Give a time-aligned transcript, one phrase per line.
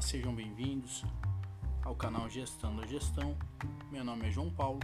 [0.00, 1.04] Sejam bem-vindos
[1.84, 3.36] ao canal Gestando a Gestão.
[3.92, 4.80] Meu nome é João Paulo,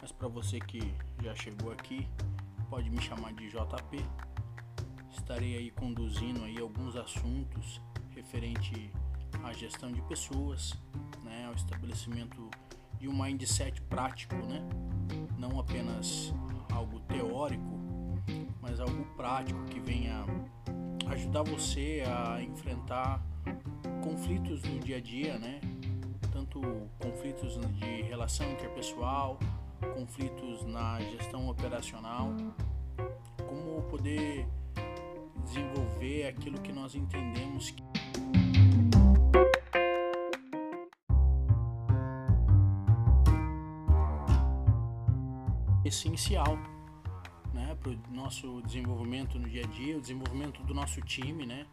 [0.00, 2.06] mas para você que já chegou aqui,
[2.68, 4.04] pode me chamar de JP.
[5.10, 7.80] Estarei aí conduzindo aí alguns assuntos
[8.14, 8.92] referente
[9.42, 10.74] à gestão de pessoas,
[11.24, 12.48] né, ao estabelecimento
[12.98, 14.62] de um mindset prático, né?
[15.38, 16.34] Não apenas
[16.70, 17.80] algo teórico,
[18.60, 20.24] mas algo prático que venha
[21.08, 23.24] ajudar você a enfrentar
[24.00, 25.60] conflitos no dia a dia, né?
[26.32, 26.60] Tanto
[26.98, 29.38] conflitos de relação interpessoal,
[29.94, 32.34] conflitos na gestão operacional,
[33.46, 34.46] como poder
[35.44, 37.82] desenvolver aquilo que nós entendemos que
[45.84, 46.56] é essencial
[47.52, 51.66] né, para o nosso desenvolvimento no dia a dia, o desenvolvimento do nosso time, né?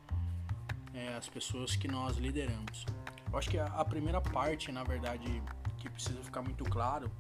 [0.94, 2.86] É, as pessoas que nós lideramos.
[3.32, 5.42] Eu acho que a, a primeira parte, na verdade,
[5.78, 7.12] que precisa ficar muito claro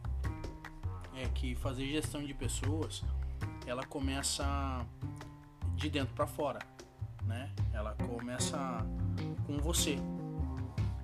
[1.15, 3.03] é que fazer gestão de pessoas,
[3.65, 4.85] ela começa
[5.75, 6.59] de dentro para fora,
[7.23, 7.51] né?
[7.73, 8.57] Ela começa
[9.45, 9.97] com você,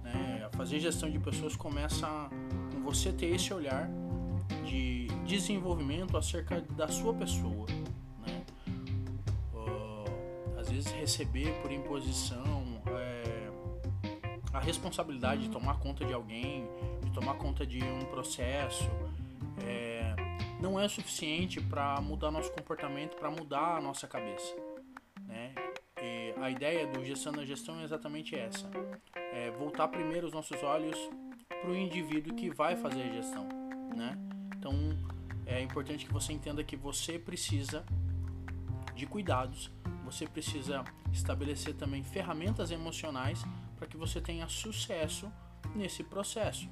[0.04, 0.50] né?
[0.54, 2.08] Fazer gestão de pessoas começa
[2.72, 3.90] com você ter esse olhar
[4.66, 7.66] de desenvolvimento acerca da sua pessoa,
[10.64, 12.82] às vezes receber por imposição
[14.54, 16.68] a responsabilidade de tomar conta de alguém,
[17.04, 18.88] de tomar conta de um processo,
[19.66, 20.16] é,
[20.62, 24.56] não é suficiente para mudar nosso comportamento, para mudar a nossa cabeça.
[25.26, 25.56] Né?
[26.00, 28.70] E a ideia do gestão da gestão é exatamente essa:
[29.16, 30.98] é voltar primeiro os nossos olhos
[31.50, 33.48] para o indivíduo que vai fazer a gestão.
[33.96, 34.16] Né?
[34.56, 34.74] Então
[35.48, 37.84] é importante que você entenda que você precisa
[38.96, 39.72] de cuidados,
[40.04, 43.44] você precisa estabelecer também ferramentas emocionais
[43.78, 45.32] para que você tenha sucesso
[45.76, 46.70] nesse processo.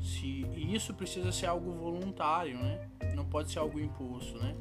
[0.00, 2.88] Se, e isso precisa ser algo voluntário, né?
[3.14, 4.54] Não pode ser algo imposto, né?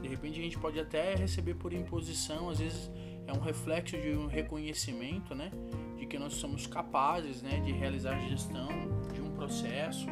[0.00, 2.90] De repente a gente pode até receber por imposição, às vezes
[3.26, 5.50] é um reflexo de um reconhecimento, né?
[5.98, 7.60] De que nós somos capazes, né?
[7.60, 8.68] De realizar a gestão
[9.12, 10.06] de um processo,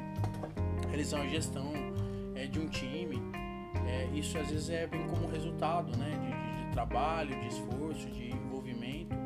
[0.88, 1.72] realizar a gestão
[2.34, 3.16] é, de um time.
[3.86, 6.10] É, isso às vezes é bem como resultado, né?
[6.10, 9.16] De, de, de trabalho, de esforço, de envolvimento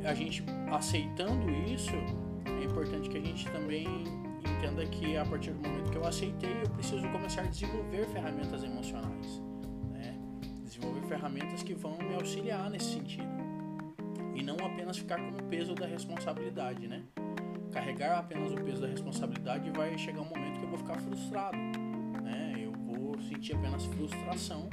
[0.06, 1.92] a gente aceitando isso,
[2.46, 3.86] é importante que a gente também
[4.38, 8.62] entenda que a partir do momento que eu aceitei, eu preciso começar a desenvolver ferramentas
[8.62, 9.42] emocionais,
[9.92, 10.16] né?
[10.62, 13.28] desenvolver ferramentas que vão me auxiliar nesse sentido
[14.34, 17.02] e não apenas ficar com o peso da responsabilidade, né?
[17.98, 21.56] Carregar apenas o peso da responsabilidade vai chegar um momento que eu vou ficar frustrado,
[22.22, 22.54] né?
[22.56, 24.68] Eu vou sentir apenas frustração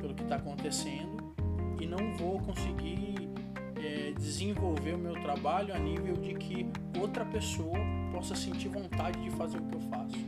[0.00, 1.32] pelo que está acontecendo
[1.80, 3.30] e não vou conseguir
[3.76, 6.66] é, desenvolver o meu trabalho a nível de que
[6.98, 7.78] outra pessoa
[8.12, 10.18] possa sentir vontade de fazer o que eu faço.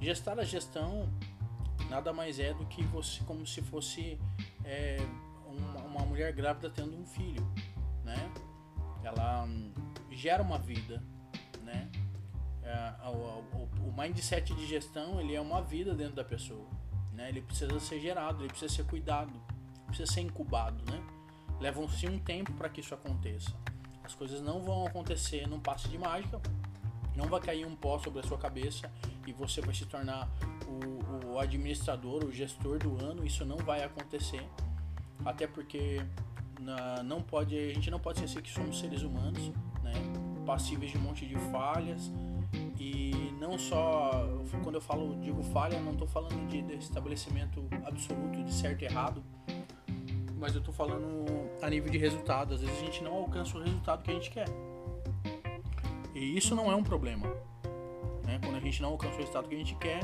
[0.00, 1.06] Gestar a gestão
[1.90, 4.18] nada mais é do que você como se fosse
[4.64, 4.96] é,
[5.46, 7.46] uma, uma, mulher grávida tendo um filho,
[8.02, 8.32] né?
[9.04, 9.46] Ela
[10.10, 11.02] gera uma vida?
[12.66, 16.66] É, o, o, mindset de gestão ele é uma vida dentro da pessoa,
[17.12, 17.28] né?
[17.28, 19.32] Ele precisa ser gerado, ele precisa ser cuidado,
[19.86, 21.00] precisa ser incubado, né?
[21.60, 23.54] levam-se um tempo para que isso aconteça.
[24.02, 26.40] As coisas não vão acontecer num passe de mágica,
[27.14, 28.90] não vai cair um pó sobre a sua cabeça
[29.26, 30.28] e você vai se tornar
[30.66, 33.24] o, o administrador, o gestor do ano.
[33.24, 34.46] Isso não vai acontecer,
[35.24, 36.04] até porque
[36.60, 39.48] na, não pode, a gente não pode esquecer que somos seres humanos,
[39.82, 39.92] né?
[40.44, 42.12] passíveis de um monte de falhas
[42.78, 44.28] e não só
[44.62, 49.22] quando eu falo digo falha, não estou falando de, estabelecimento absoluto de certo e errado
[50.38, 51.24] mas eu tô falando
[51.62, 52.54] a nível de resultado.
[52.54, 54.46] Às vezes a gente não alcança o resultado que a gente quer.
[56.14, 57.26] E isso não é um problema.
[58.24, 58.38] Né?
[58.42, 60.00] Quando a gente não alcança o resultado que a gente quer,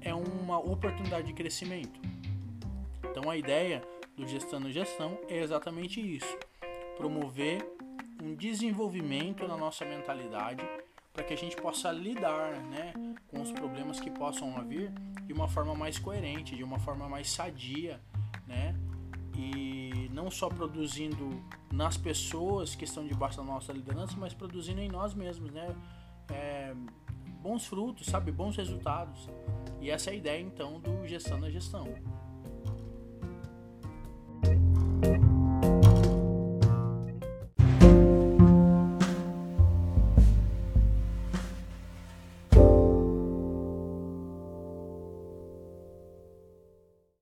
[0.00, 2.00] é uma oportunidade de crescimento.
[3.10, 3.82] Então a ideia
[4.16, 6.38] do Gestando Gestão é exatamente isso:
[6.96, 7.66] promover
[8.22, 10.62] um desenvolvimento na nossa mentalidade
[11.12, 12.92] para que a gente possa lidar né,
[13.28, 14.90] com os problemas que possam vir
[15.26, 18.00] de uma forma mais coerente, de uma forma mais sadia,
[18.46, 18.74] né,
[19.36, 21.42] e não só produzindo
[21.72, 25.74] nas pessoas que estão debaixo da nossa liderança, mas produzindo em nós mesmos, né?
[26.28, 26.74] É,
[27.40, 28.30] bons frutos, sabe?
[28.30, 29.28] Bons resultados.
[29.80, 31.88] E essa é a ideia então do Gestão da Gestão.